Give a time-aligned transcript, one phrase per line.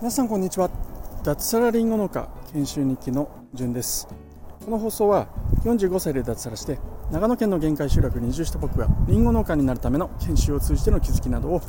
[0.00, 0.70] 皆さんこんにちは。
[1.24, 4.06] 脱サラリンゴ農家研修日記のじゅんです。
[4.64, 5.26] この放送は
[5.64, 6.78] 45歳で脱サラして
[7.10, 11.60] 長野県の限界集落に移住した僕がリンゴ農家になるための研修を通じての気づきなどを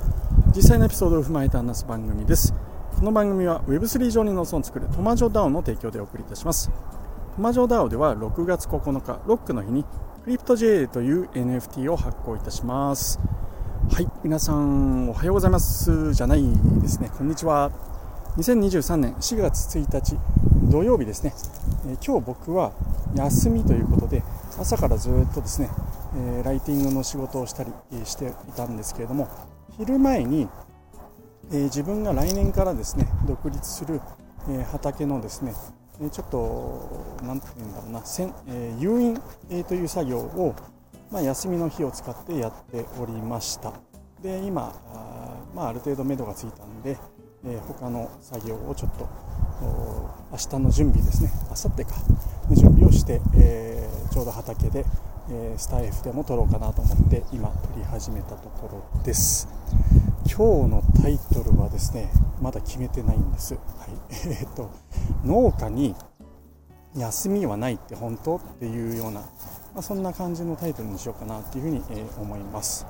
[0.56, 2.54] 実際のエピソードを踏まえて話す番組です。
[3.00, 6.70] この番組は Web3 上に農村を作るトマジョ DAO の提供でお送りいたします。
[7.36, 9.84] トマジョ DAO では6月9日ロックの日に
[10.26, 13.20] クリプト JA という NFT を発行いたします。
[13.92, 16.16] はい皆さんおはようございます。
[16.16, 16.44] じゃない
[16.82, 17.12] ですね。
[17.16, 17.72] こんにちは。
[18.38, 20.18] 2023年4月1日
[20.72, 21.34] 土曜日ですね、
[21.86, 22.72] えー、今日僕は
[23.16, 24.24] 休みということで
[24.60, 25.70] 朝からずっとですね、
[26.18, 27.72] え、ライティングの仕事をしたり
[28.06, 29.28] していたんですけれども
[29.78, 30.48] 昼前に、
[31.52, 34.02] え、自分が来年からですね独立する、
[34.50, 35.54] え畑のですね
[36.12, 38.02] ちょっと何て言うんだろうな
[38.48, 40.56] え誘引、えという作業を、
[41.14, 43.72] まあ、休みの日を使ってやっておりました。
[44.22, 46.98] で今あ,、まあ、ある程度目処がついたんで
[47.46, 49.08] えー、他の作業をちょっと
[50.32, 51.32] 明日の準備ですね。
[51.46, 51.96] 明後日か。
[52.50, 54.86] の準備をして、えー、ちょうど畑で、
[55.30, 59.48] えー、スタイフでも撮ろうかなと思って今撮り始めたところです。
[60.26, 62.10] 今日のタイトルはですね
[62.42, 63.62] まだ決めてないんです、はい。
[64.32, 64.70] えーと、
[65.26, 65.96] 農家に
[66.96, 68.38] 休みはないって本当？
[68.38, 69.22] っていうような、
[69.74, 72.86] まあ、そんな感じのタイトルにしようかなっていうふうに、え思います、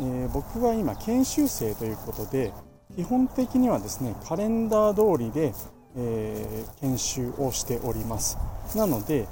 [0.00, 2.52] え、僕は今研修生ということで
[2.96, 5.54] 基本的にはですねカレンダー通りで、
[5.96, 8.38] え、研修をしております。
[8.74, 9.26] なので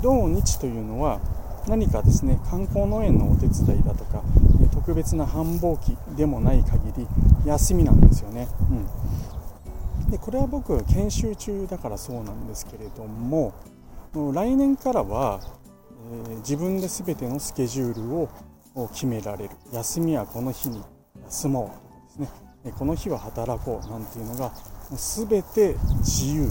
[0.00, 1.20] 土日というのは
[1.68, 4.22] 何かですね観光農園のお手伝いだとか
[4.72, 7.06] 特別な繁忙期でもない限り
[7.46, 8.48] 休みなんですよね、
[10.04, 13.52] うん、でこれは僕研修中だからそうなんですけれども
[14.34, 19.50] 来年からは、ー、自分で全てのスケジュールを決められる。
[19.72, 20.82] 休みはこの日に
[21.26, 22.28] 休もうとかですね。
[22.78, 24.52] この日は働こうなんていうのが
[24.92, 26.46] 全て自由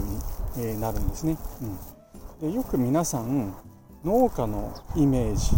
[0.57, 1.37] になるんですね、
[2.41, 3.53] うん、でよく皆さん
[4.03, 5.51] 農家のイメージ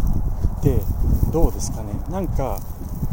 [0.60, 0.80] って
[1.32, 1.92] どうですかね？
[2.08, 2.60] なんか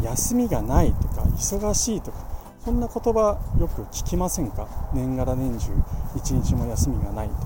[0.02, 2.18] 休みがないとか忙しいとか
[2.64, 4.68] そんな言葉よく聞きませんか？
[4.94, 5.72] 年がら年中
[6.14, 7.42] 一日も休みがないとか。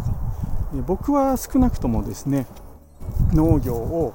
[0.86, 2.46] 僕は少なくともですね
[3.32, 4.14] 農業を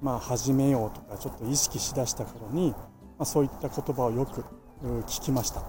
[0.00, 2.76] まあ始めようとかちょっと意識しだした頃に、ま
[3.20, 4.44] あ、そういった言葉をよく
[5.06, 5.62] 聞きました。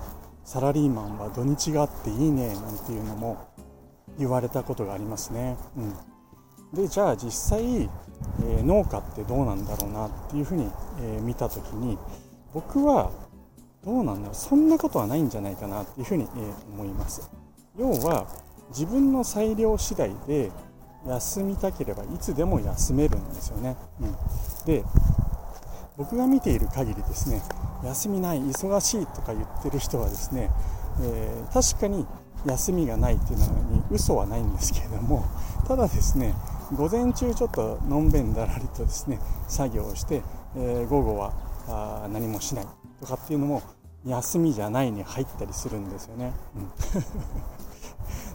[0.44, 3.48] サラリーマンは土日があっていいねなんていうのも
[4.18, 10.70] 言われたことがありますね、うん、でじゃあ実際、えー、農家ってどうなんだろうなっていうふうに、
[11.00, 11.98] えー、見た時に
[12.54, 13.12] 僕は
[13.84, 17.30] どうなんだろうそんなことはないんじゃないかなっていうふうに、えー、思います。
[17.78, 18.28] 要は
[18.70, 20.52] 自分の裁量次第で
[21.08, 24.16] 休みたければいつでも休めるんですよね、うん、
[24.66, 24.84] で
[25.98, 27.42] 僕が見ている限りですね
[27.84, 30.50] 休みない忙しいとか言ってる人はですね、
[31.02, 32.06] えー、確かに
[32.46, 35.26] 休みがないっていうのに嘘はないんですけれども
[35.68, 36.34] ただですね
[36.76, 40.24] 午前中ちょっとのんべんだらりとですね作業をして、
[40.56, 41.34] えー、午後は
[41.68, 42.68] あ何もしない
[43.00, 43.62] とかっていうのも
[44.06, 46.34] 休みじゃないに入ったりするんですよね。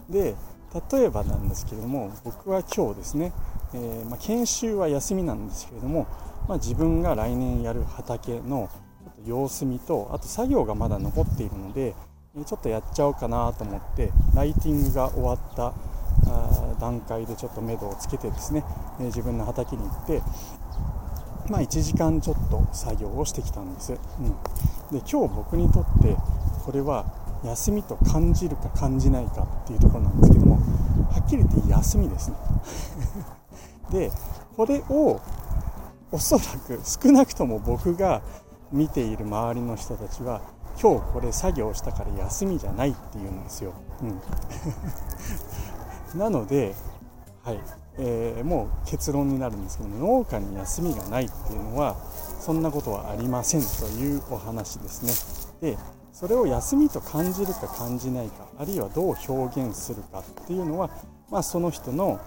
[0.09, 0.35] うん、 で
[0.91, 3.33] 例えばなんですけれども僕は今日ですね、
[3.73, 6.07] えー、まあ、研修は休みなんですけれども、
[6.47, 8.69] まあ、自分が来年やる畑の
[9.25, 11.95] 様子見とあと作業がまだ残っているので
[12.45, 15.73] ちょっとやっちゃおうかなと思ってライティングが終わった
[16.79, 18.63] 段階でちょっと目処をつけてですね
[18.99, 20.21] え自分の畑に行って
[21.49, 24.29] まあ、1時間ちょっと作業をしてきたんです、うん、
[24.95, 26.15] で今日僕にとって
[26.63, 27.05] これは
[27.43, 32.37] 休みと感じるか感じないかっていうところなんですけどもはっきり言って休みですね
[33.91, 34.11] で
[34.55, 35.19] これを
[36.11, 38.21] おそらく少なくとも僕が
[38.71, 40.41] 見ている周りの人たちは
[40.81, 43.73] 今日これ作業したから休みじゃないって言うんですよ。
[44.01, 44.21] うん、
[46.19, 46.73] なので、
[47.43, 47.59] はい
[47.97, 51.97] えー、もう結論になるんですけど農家に休みがないっていうのは
[52.39, 55.71] そんなことはありませんというお話ですね。
[55.73, 55.77] で
[56.19, 60.89] それを休みと感じるか感じないかあるいはどう表現するかっていうのは、
[61.29, 62.19] まあ、その人の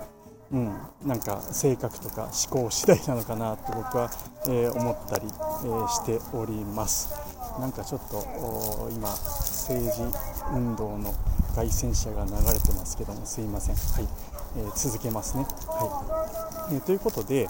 [0.51, 0.71] うん、
[1.07, 4.11] なんか性格とか思考次第なのかなって僕は、
[4.47, 7.15] えー、思ったり、えー、しております。
[7.59, 10.03] なんかちょっと今政治
[10.55, 11.15] 運動の
[11.55, 14.09] 凱旋者が流れてますけどもすいません、はい。
[14.59, 16.77] えー、続けますね、はい。
[16.77, 17.49] えということで、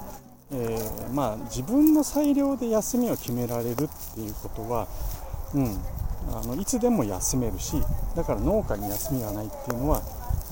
[0.52, 0.78] え
[1.12, 4.86] まあ、自分の裁量で休みを決められるっていうことは、
[5.54, 5.76] うん、
[6.28, 7.76] あのいつでも休めるし
[8.14, 10.02] だから農家に休みがないっていうのは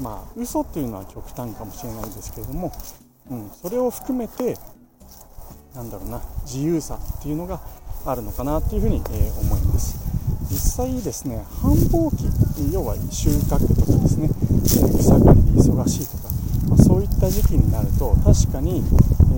[0.00, 2.72] まあ嘘っていうのは極端かもしれないですけれども、
[3.30, 4.56] うん、それを含めて
[5.74, 7.60] なんだろうな自由さっていうのが、
[8.06, 9.98] あるのかなというふうに、え思います。
[10.50, 12.26] 実際ですね繁忙期
[12.72, 14.28] 要は収穫とかですね
[14.66, 16.28] 草刈りで忙しいとか、
[16.68, 18.82] まあ、そういった時期になると確かに、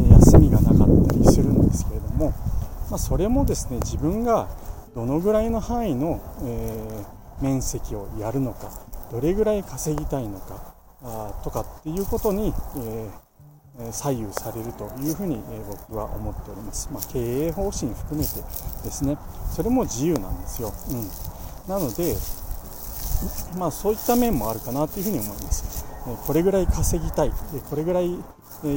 [0.09, 2.31] え休みがなかったりするんですけれども、
[2.89, 4.49] まあ、それもですね自分が
[4.95, 8.71] どのぐらいの範囲の、えー、面積をやるのか
[9.11, 18.35] どれぐらい稼ぎたいのかあとかっていうことに、えー、左右されるというふうに、え僕は思っております、まあ、経営方針含めて
[18.85, 19.17] ですね。
[19.51, 21.09] それも自由なんですよ、うん、
[21.69, 22.15] なので、
[23.59, 25.85] まあ、そういった面もあるかなというふうに思います。
[26.27, 27.33] これぐらい稼ぎたい。
[27.71, 28.19] これぐらい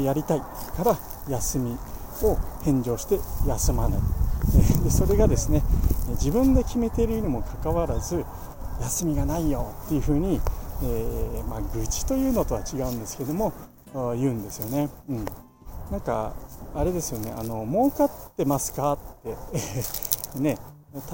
[0.03, 0.97] やりたいから
[1.29, 1.77] 休み
[2.23, 3.99] を返上して休まない。
[4.83, 5.63] でそれがですね
[6.09, 8.23] 自分で決めているにもかかわらず
[8.81, 10.39] 休みがないよっていうふうに、
[10.83, 13.53] えー、まあ、愚痴というのとは違うんですけども
[13.93, 14.89] 言うんですよね。
[15.07, 15.25] うん、
[15.89, 16.35] なんか
[16.73, 17.33] あれですよね。
[17.35, 19.35] あの儲かってますかって。
[20.39, 20.57] ね。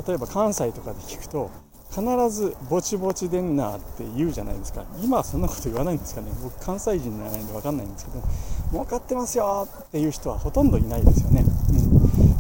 [0.08, 1.50] 例えば関西とかで聞くと
[1.90, 4.84] 必ずぼちぼちでんなって言うじゃないですか。
[5.02, 6.32] 今はそんなこと言わないんですかね。
[6.44, 8.22] 僕関西人じゃないんで分かんないんですけど
[8.72, 11.44] 儲かってますよっていう人はほとんどいないですよね、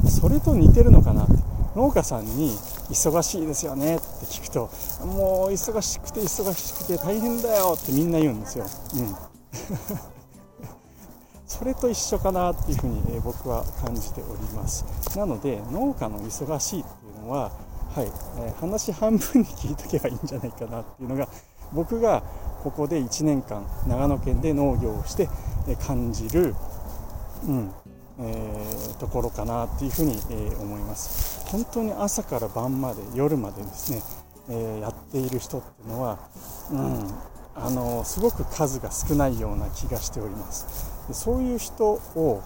[0.04, 1.51] うん、それと似てるのかなって。
[1.76, 2.52] 農家さんに
[2.90, 4.70] 忙しいですよねって聞くと
[5.06, 8.66] もう忙しくて忙しくて大変だよってみんな言うんですよ、
[8.96, 9.16] うん、
[11.48, 14.86] それと一緒かなっていうふうに、え僕は感じております。
[15.18, 17.52] なので農家の忙しいっていうのは
[17.94, 21.28] はい、え、話半分に聞いとけばいいんじゃないかなっていうのが
[21.74, 22.24] 僕が
[22.64, 25.28] ここで1年間長野県で農業をして
[25.86, 26.56] 感じる、
[27.46, 27.72] うん。
[28.24, 31.46] え、ところかなっていうふうに、え、思います。
[31.48, 34.02] 本当に朝から晩まで夜までですね、
[34.50, 36.20] え、やっている人っていうのは、
[36.72, 37.14] うん、
[37.54, 40.90] あのすごく数が少ないような気がしております。
[41.08, 42.42] でそういう人を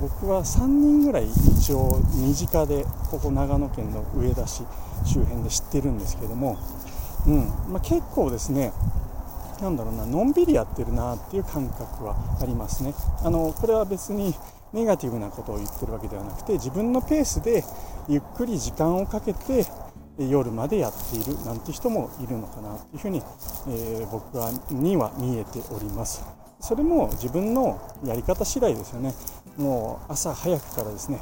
[0.00, 4.64] 僕は3人ぐらい一応身近でここ長野県の上田市
[5.04, 6.58] 周辺で知ってるんですけども、
[7.26, 8.72] うんまあ、結構ですね
[9.62, 12.94] なんだろうなのんびりやってるなっていう感覚はありますね。
[13.24, 14.34] あのこれは別に
[14.72, 17.64] ネガティブなことを言ってるわけではなくて自分のペースで
[18.08, 19.66] ゆっくり時間をかけて
[20.18, 23.22] 夜までやっているなんて人もいるのかなというふうに、
[23.68, 26.22] えー、僕はには見えております。
[26.60, 29.14] それも自分のやり方次第ですよね。
[29.56, 31.20] もう朝早くからですね、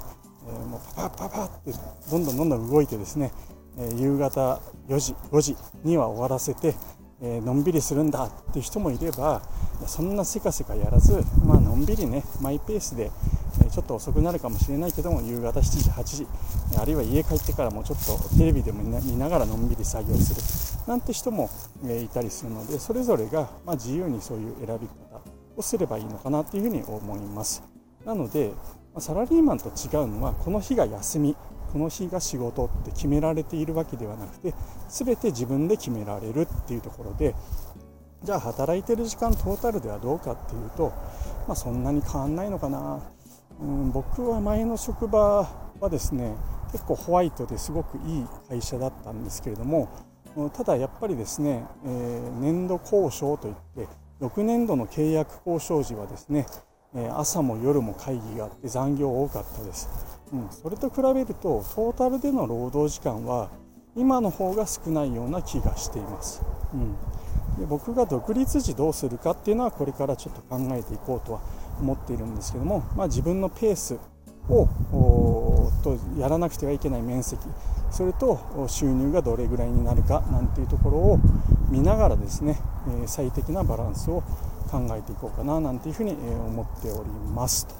[0.49, 1.73] えー、もうパパパパって
[2.11, 3.31] どんどんどんどん動いてですね、
[3.79, 6.75] えー、夕方4時5時には終わらせて
[7.21, 9.43] え、のんびりするんだっていう人もいれば
[9.87, 13.11] そんなせかせかやらず、まあのんびりねマイペースで、
[13.71, 16.27] ちょっと遅くなるかもしれないけども夕方7時8時
[16.81, 21.51] あるいは家帰ってからもちょっとテレビでも見ながらのんびり作業するなんて人も、
[21.85, 25.21] いたりするのでそれぞれが、ま、自由にそういう選び方
[25.57, 27.63] をすればいいのかなというふうに思います。
[28.07, 28.53] なので
[28.99, 31.37] サラリーマンと違うのはこの日が休み
[31.73, 34.55] この日が仕事って決められているわけではなくて
[34.89, 37.35] 全て自分で決められるっていうところで
[38.25, 40.93] じゃあ働いてる時間トータルではどうかっていうと、
[41.47, 43.01] まあ、そんなに変わんないのかな、
[43.61, 45.49] うん、僕は前の職場
[45.81, 46.35] はですね
[46.73, 49.89] 結構ホワイトですごくいい会社だったんですけれども
[50.53, 53.89] ただやっぱりですね、えー、年度交渉といって
[54.21, 56.47] 6年度の契約交渉時はですね
[57.17, 59.89] 朝も夜も会議があって残業多かったです。
[60.33, 63.51] うん、それと比べるとトータルでの労働時間は
[63.97, 66.43] 今の方が少ないような気がしています、
[66.75, 66.93] うん、
[67.59, 71.41] で僕が独立時どうするかっていうのはこれからちょっと考えていこうとは
[71.81, 73.99] 思っているんですけども、まあ、自分のペース
[74.49, 74.69] を
[75.83, 77.41] とやらなくてはいけない面積
[77.91, 81.19] それと収入がどれぐらいになるかなんていうところを
[81.71, 82.59] 見ながらですね
[83.07, 84.23] 最適なバランスを
[84.71, 87.75] 考えていこうかななんていうふうに思っておりますと。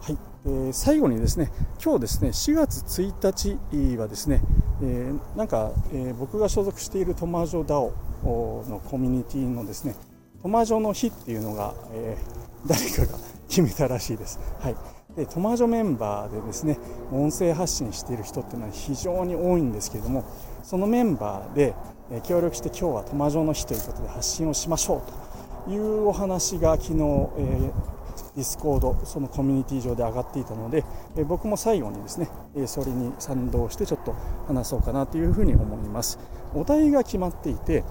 [0.00, 1.50] はい、えー、最後にですね
[1.82, 3.56] 今日ですね4月1
[3.94, 4.42] 日はですね、
[4.82, 7.92] えー、なんか、えー、僕が所属しているトマージョダオ
[8.68, 9.94] のコミュニティのですね
[10.44, 12.18] トマジョの日っていうのが、え
[12.66, 14.38] 誰かが決めたらしいです。
[14.60, 14.76] はい
[15.16, 16.76] でトマジョメンバーでですね
[17.12, 20.24] 音声発信している人っていうのは非常に多いんですけれども
[20.64, 21.72] そのメンバーで
[22.24, 25.04] 協力して今日はトマジョの日ということで発信をしましょ
[25.66, 27.94] うというお話が昨日、えー
[28.36, 30.84] Discord そのコミュニティ上で上がっていたので、
[31.16, 34.14] え僕も最後にですね、えそれに賛同してちょっと
[34.46, 36.18] 話そうかなというふうに思います
[36.54, 37.84] お題が決まっていて、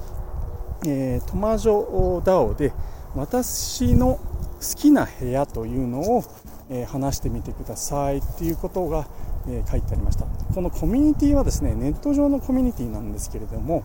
[0.85, 2.73] えー、トマジョ DAO で
[3.15, 4.19] 私の
[4.59, 6.23] 好きな部屋というのを、
[6.69, 9.05] え話してみてくださいっていうことが、
[9.49, 10.25] え書いてありました。
[10.55, 13.83] このコミュニティはですねネット上のコミュニティなんですけれども、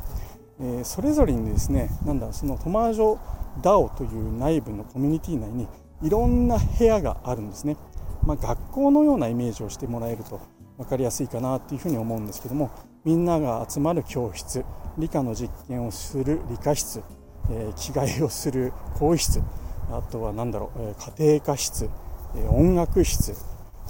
[0.61, 3.19] えそれぞれにですねなんだそのトマジョ
[3.63, 5.67] DAO という内部のコミュニティ内に
[6.03, 7.77] いろんな部屋があるんですね、
[8.23, 10.41] まあ、学校のようなイメージをしてもらえると
[10.77, 12.71] 分かりやすいかなっていうふうに思うんですけども
[13.09, 14.67] みんなが集まる教室
[14.99, 17.03] 理科の実験をする理科室、
[17.51, 19.43] えー、着替えをする更衣室
[19.91, 21.89] あとは何だろう、えー、家庭科室、
[22.37, 23.35] えー、音楽室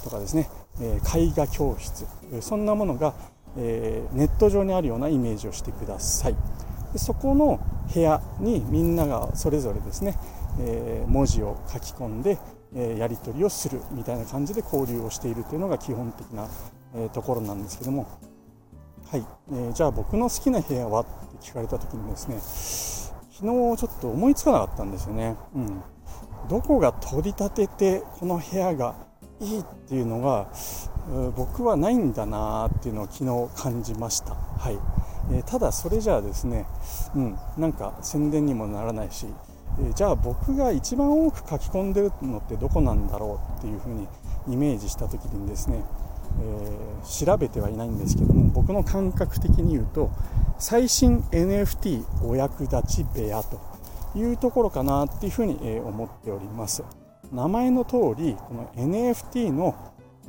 [0.01, 0.49] とかですね、
[0.79, 2.05] え絵画教室
[2.39, 3.13] そんなものが、
[3.57, 6.35] えネット上にあるようなイメージをしてください。
[6.93, 7.59] でそこの
[7.93, 10.15] 部屋にみんながそれぞれですね、
[10.61, 12.37] え文字を書き込んで、
[12.73, 16.47] えやり取りをするみたいな感じで交流をしているというのが基本的な、
[16.95, 18.07] えところなんですけども
[19.11, 21.01] はい、えー、じゃあ僕の好きな部屋は？
[21.01, 21.05] っ
[21.41, 22.39] て聞かれた時にですね
[23.39, 25.81] 昨日ちょっと思いつかなかったんですよね、うん、
[26.47, 28.93] どこが取り立ててこの部屋が
[29.39, 30.51] いいっていうのが
[31.35, 34.77] 僕はないんだなっていうのを昨日感じました、はい。
[35.31, 36.67] えー、ただそれじゃあですね、
[37.15, 39.25] うん、なんか宣伝にもならないし、
[39.79, 44.07] えー、じゃあ僕が一番多く書き込んでるのってどこなんだろうっていうふうに
[44.49, 45.83] イメージした時にですね
[46.41, 50.11] えー、調べてはいないんですけども僕の感覚的に言うと
[50.57, 53.59] 最新 NFT お役立ち部屋と
[54.15, 56.83] いうところかなっていうふうに、思っております。
[57.31, 59.75] 名前の通りこの NFT の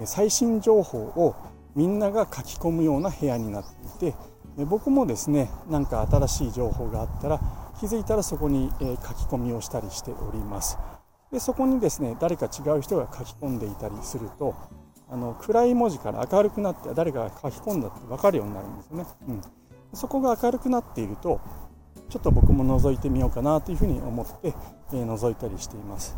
[0.04, 1.34] 最新情報を
[1.74, 3.64] みんなが書き込むような部屋になっ
[3.98, 7.40] ていて僕もですね何か新しい情報があったら
[7.80, 8.88] 気づいたらそこに書き
[9.30, 10.78] 込みをしたりしております。
[11.32, 14.54] でそこにですね誰か違う人が書き込んでいたりすると
[15.10, 19.42] あの暗い文字から明るくなって誰かが書き込んだって分かるようになるんですよね、うん、
[19.92, 21.40] そこが明るくなっていると
[22.08, 24.54] ちょっと僕も覗いてみようかなというふうに思って、
[24.92, 26.16] えー、覗いたりしています。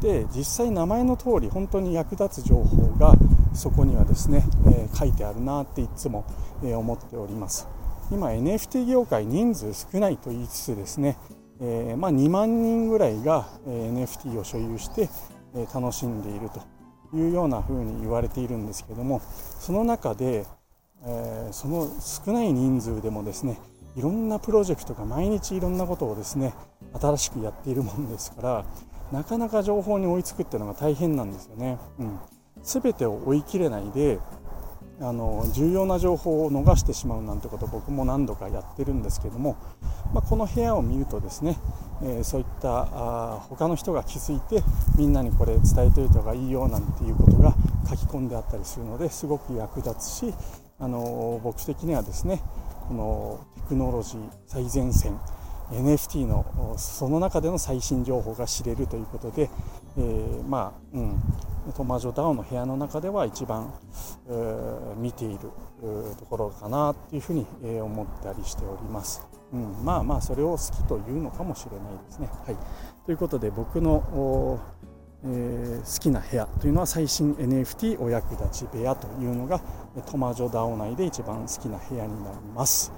[0.00, 3.14] で実際名前の通り本当に役立つ情報が
[3.54, 6.26] そこにはですね、えー、書いてあるなっていつも、
[6.62, 7.68] えー、思っております。
[8.10, 11.16] 今 NFT 業界人数少ないと言いつつですね、
[11.60, 15.08] えまあ、2万人ぐらいが NFT を所有して
[15.72, 16.73] 楽しんでいると。
[17.14, 19.20] いうような風に言われているんですけども
[19.60, 20.46] その中で、
[21.04, 23.58] えー、その少ない人数でもですね
[23.96, 26.54] いろんなプロジェクトが毎日いろんなことをですね
[27.00, 28.64] 新しくやっているもんですから
[29.12, 31.78] なかなか情報に追いつくっていうのが大変なんですよね。
[31.98, 32.18] うん、
[32.62, 34.18] 全てを追い切れないで
[35.00, 39.56] あの重要な情報を逃してしまうなんてこと僕も何度かやってるんですけども、
[40.12, 41.58] まあ、この部屋を見るとですね、
[42.02, 44.62] えー、そういったあ他の人が気づいて
[44.96, 47.54] みんなにこれ伝えておいた方がいいよなんていうことが
[47.88, 50.34] 書き込んであったりするのですごく役立つし
[50.78, 52.40] あの僕的にはですね
[52.88, 55.18] このテクノロジー最前線
[55.72, 59.48] NFT のその中での最新情報が知れるということで、
[59.96, 61.22] えー、まあ、うん、
[61.74, 63.72] トマジョダウンの部屋の中では一番、
[64.96, 65.38] 見ている
[66.18, 67.46] ところかなっていうふうに、
[67.80, 69.26] 思ったりしております。
[69.52, 72.28] うん、まあまあそれを好きというのかもしれないですね。
[72.44, 72.56] はい、
[73.06, 74.60] ということで僕の、
[75.24, 79.60] えー、好きな部屋というのは最新 NFT お役立ち部屋というのが
[80.10, 82.92] トマジョダオ内で一番好きな部屋になります。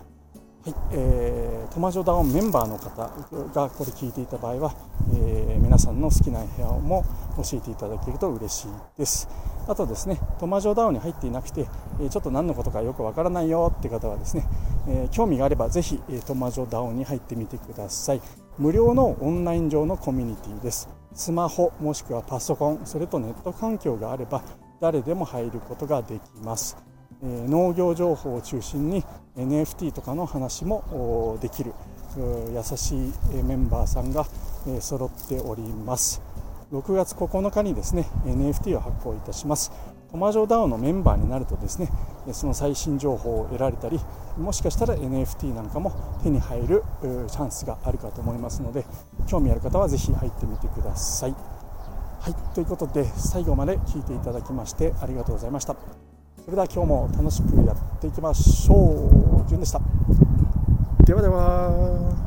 [0.67, 3.09] はいえー、トマジョダオンメンバーの方
[3.55, 4.75] がこれ聞いていた場合は、
[5.15, 7.05] えー、皆さんの好きな部屋も
[7.37, 8.69] 教えていただけると嬉しい
[8.99, 9.29] です。
[9.69, 11.69] あとですね、トマジョダオンに入っていなくて、
[12.01, 14.45] えちょっと何のことかよくわからないよって方はですね、
[14.89, 18.21] え興味があればぜひ、えトマジョダオンに入ってみてください。
[18.59, 20.89] 無料のオンライン上のコミュニティです。
[21.15, 24.43] スマホもしくはパソコン、それとネット環境があれば
[24.81, 26.86] 誰でも入ることができます。
[27.23, 29.05] 農業情報を中心に
[29.37, 31.73] NFT とかの話もできる
[32.17, 33.13] 優しい
[33.45, 34.27] メンバーさんが
[34.81, 36.23] 揃っております。
[36.73, 39.73] 6月9日にですね NFT を発行いたします。
[40.11, 41.91] トマジョダウのメンバーになるとですね
[42.33, 43.99] その最新情報を得られたり
[44.39, 45.93] もしかしたら NFT なんかも
[46.23, 46.85] 手に入る
[47.29, 48.85] チャンスがあるかと思いますので
[49.27, 51.33] 興味ある方はぜひ入ってみてください。
[52.21, 56.06] はいということで最後まで聞いていただきましてありがとうございました。
[56.47, 59.11] それでは今日も楽しくやっていきましょ
[59.45, 59.49] う。
[59.49, 59.81] じゅんでした。
[61.05, 62.26] ではでは。